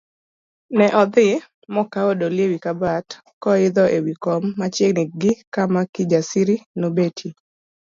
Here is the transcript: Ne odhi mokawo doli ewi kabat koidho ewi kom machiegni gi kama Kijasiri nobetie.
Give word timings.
Ne 0.77 0.85
odhi 1.01 1.25
mokawo 1.73 2.11
doli 2.19 2.39
ewi 2.45 2.57
kabat 2.65 3.07
koidho 3.43 3.83
ewi 3.97 4.13
kom 4.23 4.43
machiegni 4.59 5.03
gi 5.21 5.31
kama 5.53 5.81
Kijasiri 5.93 6.55
nobetie. 6.79 7.31